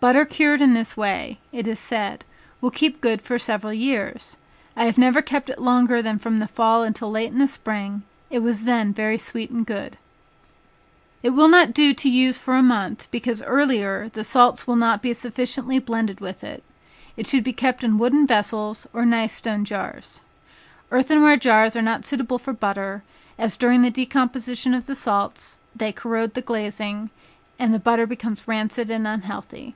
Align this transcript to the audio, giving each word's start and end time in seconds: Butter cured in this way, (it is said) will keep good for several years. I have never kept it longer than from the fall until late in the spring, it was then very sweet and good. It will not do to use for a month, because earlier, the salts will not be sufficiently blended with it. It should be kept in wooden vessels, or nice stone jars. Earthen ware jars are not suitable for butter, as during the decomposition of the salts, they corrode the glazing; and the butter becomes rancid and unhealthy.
Butter 0.00 0.24
cured 0.26 0.60
in 0.60 0.74
this 0.74 0.96
way, 0.96 1.40
(it 1.50 1.66
is 1.66 1.80
said) 1.80 2.24
will 2.60 2.70
keep 2.70 3.00
good 3.00 3.20
for 3.20 3.36
several 3.36 3.72
years. 3.72 4.36
I 4.76 4.84
have 4.84 4.96
never 4.96 5.20
kept 5.20 5.50
it 5.50 5.58
longer 5.58 6.00
than 6.00 6.20
from 6.20 6.38
the 6.38 6.46
fall 6.46 6.84
until 6.84 7.10
late 7.10 7.32
in 7.32 7.38
the 7.38 7.48
spring, 7.48 8.04
it 8.30 8.38
was 8.38 8.62
then 8.62 8.92
very 8.92 9.18
sweet 9.18 9.50
and 9.50 9.66
good. 9.66 9.98
It 11.24 11.30
will 11.30 11.48
not 11.48 11.74
do 11.74 11.92
to 11.94 12.08
use 12.08 12.38
for 12.38 12.54
a 12.54 12.62
month, 12.62 13.08
because 13.10 13.42
earlier, 13.42 14.08
the 14.10 14.22
salts 14.22 14.68
will 14.68 14.76
not 14.76 15.02
be 15.02 15.12
sufficiently 15.12 15.80
blended 15.80 16.20
with 16.20 16.44
it. 16.44 16.62
It 17.16 17.26
should 17.26 17.42
be 17.42 17.52
kept 17.52 17.82
in 17.82 17.98
wooden 17.98 18.24
vessels, 18.24 18.86
or 18.92 19.04
nice 19.04 19.32
stone 19.32 19.64
jars. 19.64 20.20
Earthen 20.92 21.22
ware 21.24 21.36
jars 21.36 21.74
are 21.74 21.82
not 21.82 22.04
suitable 22.04 22.38
for 22.38 22.52
butter, 22.52 23.02
as 23.36 23.56
during 23.56 23.82
the 23.82 23.90
decomposition 23.90 24.74
of 24.74 24.86
the 24.86 24.94
salts, 24.94 25.58
they 25.74 25.90
corrode 25.90 26.34
the 26.34 26.40
glazing; 26.40 27.10
and 27.58 27.74
the 27.74 27.80
butter 27.80 28.06
becomes 28.06 28.46
rancid 28.46 28.90
and 28.90 29.04
unhealthy. 29.04 29.74